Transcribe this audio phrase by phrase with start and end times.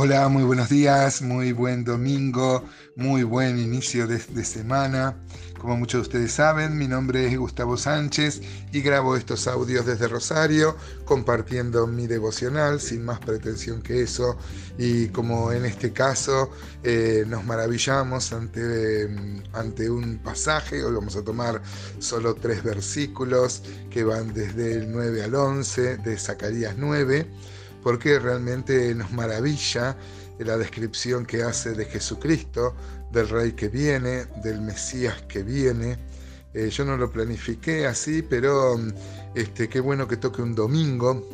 [0.00, 2.64] Hola, muy buenos días, muy buen domingo,
[2.94, 5.16] muy buen inicio de, semana.
[5.60, 8.40] Como muchos de ustedes saben, mi nombre es Gustavo Sánchez
[8.70, 14.38] y grabo estos audios desde Rosario, compartiendo mi devocional sin más pretensión que eso.
[14.78, 16.52] Y como en este caso
[16.84, 19.08] eh, nos maravillamos ante,
[19.52, 21.60] ante un pasaje, hoy vamos a tomar
[21.98, 27.26] solo tres versículos que van desde el 9 al 11 de Zacarías 9
[27.82, 29.96] porque realmente nos maravilla
[30.38, 32.74] la descripción que hace de Jesucristo,
[33.12, 35.98] del Rey que viene, del Mesías que viene.
[36.54, 38.78] Eh, yo no lo planifiqué así, pero
[39.34, 41.26] este, qué bueno que toque un domingo,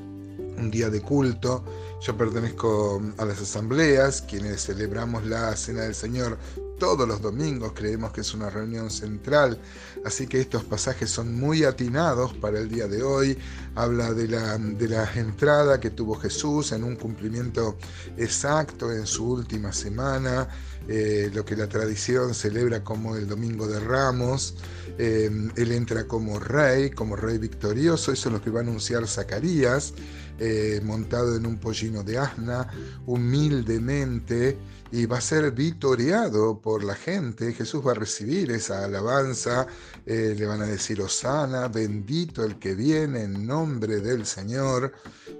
[0.56, 1.64] un día de culto.
[2.00, 6.38] Yo pertenezco a las asambleas, quienes celebramos la Cena del Señor
[6.78, 9.58] todos los domingos, creemos que es una reunión central,
[10.04, 13.38] así que estos pasajes son muy atinados para el día de hoy.
[13.74, 17.76] Habla de la, de entrada que tuvo Jesús en un cumplimiento
[18.16, 20.48] exacto en su última semana,
[20.86, 24.54] eh, lo que la tradición celebra como el Domingo de Ramos.
[24.98, 29.06] Eh, él entra como rey, como rey victorioso, eso es lo que va a anunciar
[29.06, 29.94] Zacarías.
[30.38, 32.68] Eh, montado en un pollino de asna,
[33.06, 34.58] humildemente,
[34.90, 37.52] y va a ser vitoreado por la gente.
[37.52, 39.66] Jesús va a recibir esa alabanza,
[40.04, 44.92] eh, le van a decir Osana, bendito el que viene en nombre del Señor,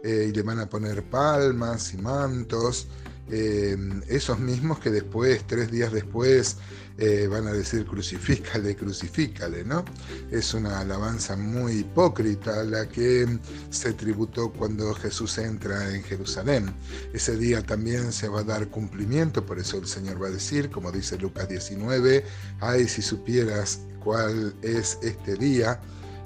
[0.02, 2.86] eh, y le van a poner palmas y mantos.
[3.28, 6.58] Esos mismos que después, tres días después,
[6.97, 9.84] eh, van a decir crucifícale, crucifícale, ¿no?
[10.30, 13.27] Es una alabanza muy hipócrita la que
[13.70, 16.72] se tributó cuando Jesús entra en Jerusalén.
[17.12, 20.70] Ese día también se va a dar cumplimiento, por eso el Señor va a decir,
[20.70, 22.25] como dice Lucas 19,
[22.61, 25.80] ay si supieras cuál es este día,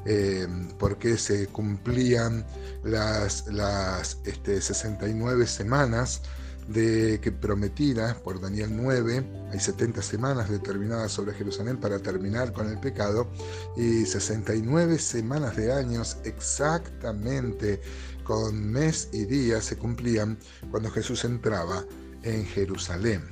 [0.05, 0.47] eh,
[0.79, 2.45] porque se cumplían
[2.85, 6.21] las, las este, 69 semanas
[6.69, 12.68] de que prometida por Daniel 9, hay 70 semanas determinadas sobre Jerusalén para terminar con
[12.68, 13.30] el pecado
[13.77, 17.80] y 69 semanas de años exactamente
[18.23, 20.39] con mes y día se cumplían
[20.70, 21.84] cuando Jesús entraba
[22.23, 23.23] en Jerusalén.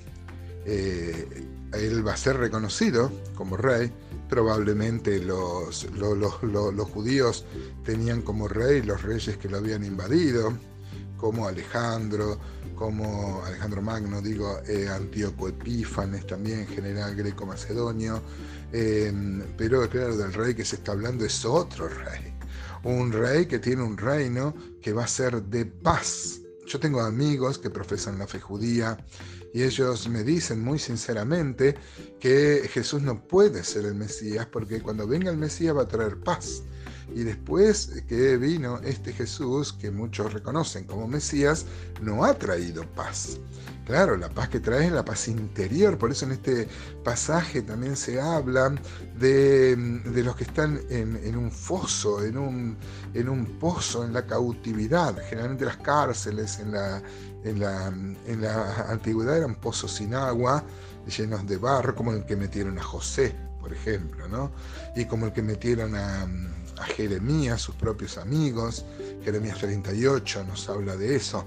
[0.64, 1.44] Eh,
[1.74, 3.92] él va a ser reconocido como rey,
[4.30, 7.44] probablemente los, los judíos
[7.84, 10.56] tenían como rey los reyes que lo habían invadido,
[11.16, 12.38] como Alejandro,
[12.74, 18.22] como Alejandro Magno, digo, eh, Antíoco Epífanes también, general greco-macedonio,
[18.72, 22.34] em, pero claro, del rey que se está hablando es otro rey,
[22.84, 26.40] un rey que tiene un reino que va a ser de paz.
[26.66, 28.98] Yo tengo amigos que profesan la fe judía
[29.54, 31.76] y ellos me dicen muy sinceramente
[32.20, 36.18] que Jesús no puede ser el Mesías porque cuando venga el Mesías va a traer
[36.18, 36.62] paz.
[37.14, 41.66] Y después que vino este Jesús, que muchos reconocen como Mesías,
[42.02, 43.38] no ha traído paz.
[43.86, 46.68] Claro, la paz que trae es la paz interior, por eso en este
[47.04, 48.74] pasaje también se habla
[49.16, 49.76] de,
[50.24, 52.76] los que están en, un foso, en un,
[53.14, 55.16] en un pozo, en la cautividad.
[55.28, 57.00] Generalmente las cárceles en la,
[57.44, 57.86] en la,
[58.26, 60.64] en la antigüedad eran pozos sin agua,
[61.16, 64.50] llenos de barro, como el que metieron a José, por ejemplo, ¿no?
[64.96, 66.26] Y como el que metieron a,
[66.78, 68.84] a Jeremías, sus propios amigos.
[69.24, 71.46] Jeremías 38 nos habla de eso.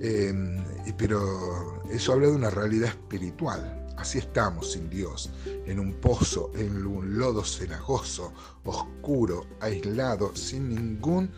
[0.00, 0.64] Em,
[0.96, 3.78] pero eso habla de una realidad espiritual.
[3.96, 5.30] Así estamos sin Dios,
[5.66, 8.32] en un pozo, en un lodo cenagoso,
[8.64, 11.30] oscuro, aislado, sin ningún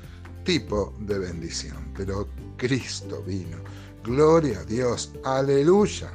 [0.44, 1.92] tipo de bendición.
[1.94, 3.58] Pero Cristo vino.
[4.02, 5.12] Gloria a Dios.
[5.24, 6.10] Aleluya.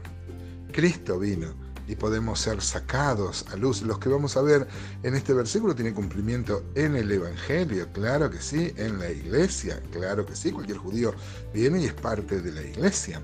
[0.72, 3.82] Cristo vino y podemos ser sacados a luz.
[3.82, 4.68] Los que vamos a ver
[5.02, 10.24] en este versículo tienen cumplimiento en el Evangelio, claro que sí, en la iglesia, claro
[10.26, 11.16] que sí, cualquier judío
[11.52, 13.22] viene y es parte de la iglesia,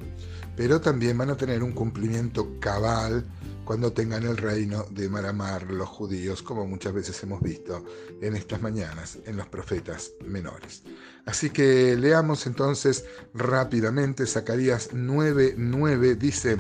[0.58, 3.24] pero también van a tener un cumplimiento cabal
[3.66, 7.84] cuando tengan el reino de Maramar los judíos, como muchas veces hemos visto
[8.22, 10.84] en estas mañanas en los profetas menores.
[11.26, 16.58] Así que leamos entonces rápidamente Zacarías 9:9 dice,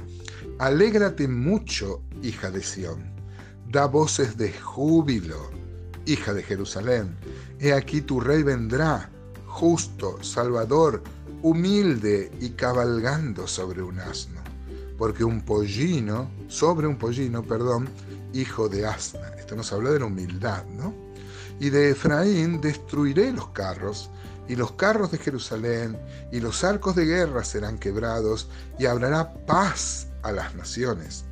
[0.60, 3.04] Alégrate mucho, hija de Sión,
[3.70, 5.50] da voces de júbilo,
[6.06, 7.16] hija de Jerusalén.
[7.60, 9.10] He aquí tu rey vendrá,
[9.48, 11.04] justo, salvador,
[11.42, 14.46] humilde y cabalgando sobre un asno
[14.98, 17.90] porque un pollino, sobre un pollino, perdón,
[18.34, 19.28] hijo de asna.
[19.38, 20.94] Esto nos habla de la humildad, ¿no?
[21.60, 24.10] Y de Efraín destruiré los carros,
[24.48, 25.98] y los carros de Jerusalén,
[26.32, 31.24] y los arcos de guerra serán quebrados, y habrá paz a las naciones.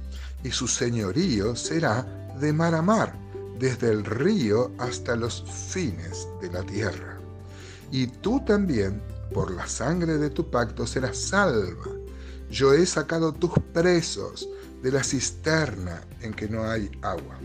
[0.43, 2.03] Y su señorío será
[2.39, 3.15] de mar a mar,
[3.59, 7.17] desde el río hasta los fines de la tierra.
[7.91, 9.01] Y tú también,
[9.33, 12.03] por la sangre de tu pacto, serás salva
[12.53, 14.47] yo he sacado tus presos
[14.83, 17.39] de la cisterna en que no hay agua.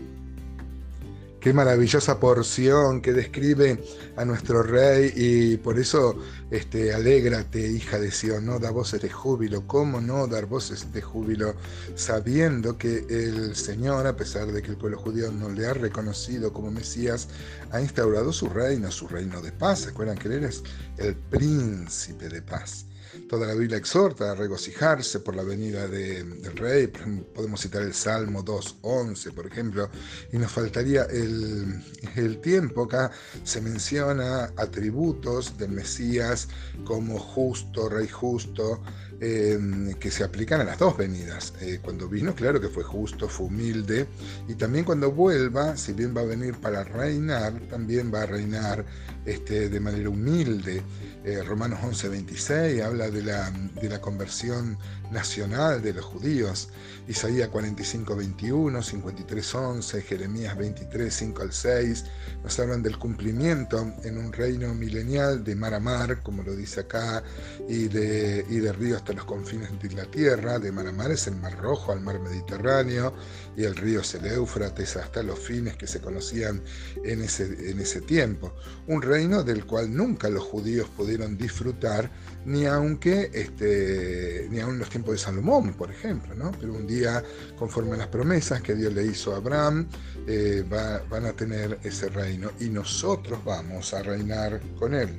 [1.39, 3.81] Qué maravillosa porción que describe
[4.17, 6.17] a nuestro rey y por eso
[6.51, 9.65] este, alégrate, hija de Sion, no da voces de júbilo.
[9.65, 11.55] ¿Cómo no dar voces de júbilo
[11.95, 16.51] sabiendo que el Señor, a pesar de que el pueblo judío no le ha reconocido
[16.51, 17.29] como Mesías,
[17.71, 19.83] ha instaurado su reino, su reino de paz?
[19.83, 20.61] ¿Se acuerdan que Él es
[20.97, 22.88] el príncipe de paz?
[23.27, 26.87] Toda la Biblia exhorta a regocijarse por la venida del Rey.
[26.87, 29.89] Podemos citar el Salmo 2.11, por ejemplo,
[30.31, 32.83] y nos faltaría el, tiempo.
[32.83, 33.11] Acá
[33.43, 36.47] se menciona atributos del Mesías
[36.85, 38.81] como justo, Rey justo,
[39.21, 41.53] Em, que se aplican a las dos venidas.
[41.59, 44.07] Eh, cuando vino, claro que fue justo, fue humilde,
[44.47, 48.85] y también cuando vuelva, si bien va a venir para reinar, también va a reinar
[49.25, 50.81] este, de manera humilde.
[51.25, 54.77] Eh, Romanos 11:26 habla de la, de la conversión
[55.11, 56.69] nacional de los judíos.
[57.07, 62.05] Isaías 45:21, 53:11, Jeremías 23, 5 al 6,
[62.43, 66.81] nos hablan del cumplimiento en un reino milenial de mar a mar, como lo dice
[66.81, 67.23] acá,
[67.67, 71.27] y de, y de ríos los confines de la tierra, de mar a mar es
[71.27, 73.13] el Mar Rojo al Mar Mediterráneo,
[73.57, 76.61] y el río es hasta los fines que se conocían
[77.03, 78.53] en ese, en ese tiempo.
[78.87, 82.11] Un reino del cual nunca los judíos pudieron disfrutar,
[82.45, 82.65] ni
[82.97, 86.51] este, ni en los tiempos de Salomón, por ejemplo, ¿no?
[86.59, 87.23] Pero un día,
[87.57, 89.87] conforme a las promesas que Dios le hizo a Abraham,
[90.27, 90.63] eh,
[91.09, 95.09] van a tener ese reino y nosotros vamos a reinar con él.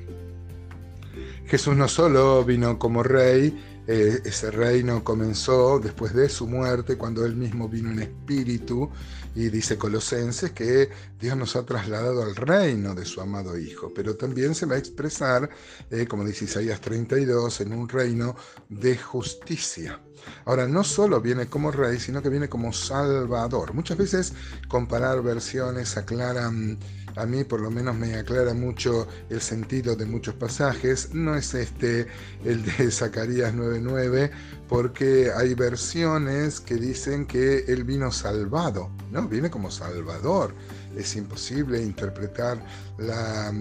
[1.45, 7.25] Jesús no solo vino como rey, eh, ese reino comenzó después de su muerte, cuando
[7.25, 8.89] él mismo vino en espíritu,
[9.33, 10.89] y dice Colosenses que
[11.19, 14.79] Dios nos ha trasladado al reino de su amado Hijo, pero también se va a
[14.79, 15.49] expresar,
[15.89, 18.35] eh, como dice Isaías 32, en un reino
[18.69, 20.01] de justicia.
[20.45, 23.73] Ahora, no solo viene como rey, sino que viene como salvador.
[23.73, 24.33] Muchas veces
[24.67, 26.77] comparar versiones aclaran
[27.15, 31.13] a mí por lo menos me aclara mucho el sentido de muchos pasajes.
[31.13, 32.07] No es este
[32.45, 34.31] el de Zacarías 9:9,
[34.67, 39.27] porque hay versiones que dicen que él vino salvado, ¿no?
[39.27, 40.53] Viene como salvador.
[40.95, 42.63] Es imposible interpretar
[42.97, 43.53] la,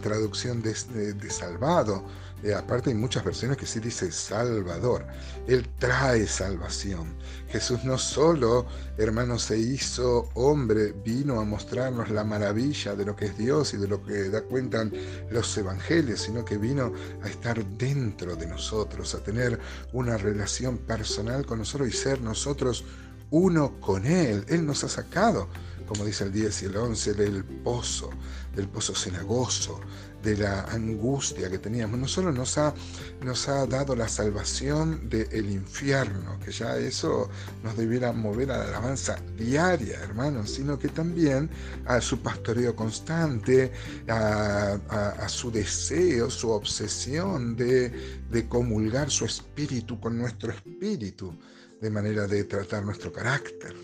[0.00, 2.04] traducción de salvado
[2.44, 5.06] eh, aparte hay muchas versiones que sí dice Salvador.
[5.46, 7.16] Él trae salvación.
[7.48, 8.66] Jesús no solo,
[8.98, 13.78] hermano, se hizo hombre, vino a mostrarnos la maravilla de lo que es Dios y
[13.78, 14.86] de lo que da cuenta
[15.30, 16.92] los evangelios, sino que vino
[17.22, 19.58] a estar dentro de nosotros, a tener
[19.94, 22.84] una relación personal con nosotros y ser nosotros
[23.30, 24.44] uno con Él.
[24.48, 25.48] Él nos ha sacado,
[25.86, 28.10] como dice el 10 y el 11, del pozo,
[28.54, 29.80] del pozo cenagoso,
[30.24, 32.00] de la angustia que teníamos.
[32.00, 32.74] No solo nos ha,
[33.22, 37.28] nos ha dado la salvación del infierno, que ya eso
[37.62, 41.50] nos debiera mover a la alabanza diaria, hermanos, sino que también
[41.84, 43.72] a su pastoreo constante,
[44.08, 51.36] a, su deseo, su obsesión de, de comulgar su espíritu con nuestro espíritu,
[51.80, 53.74] de manera de tratar nuestro carácter.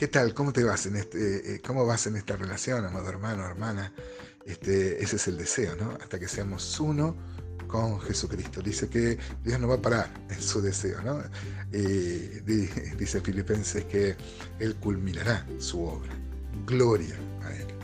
[0.00, 0.32] ¿Qué tal?
[0.32, 3.92] ¿Cómo te vas en este, eh, cómo vas en esta relación, amado hermano, hermana?
[4.46, 5.90] Este, ese es el deseo, ¿no?
[6.00, 7.14] Hasta que seamos uno
[7.66, 8.62] con Jesucristo.
[8.62, 11.22] Dice que Dios no va a parar en su deseo, ¿no?
[11.70, 14.16] dice Filipenses que
[14.58, 16.14] Él culminará su obra.
[16.64, 17.79] Gloria a Él.